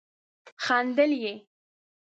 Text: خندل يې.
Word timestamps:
خندل 0.65 1.09
يې. 1.23 1.33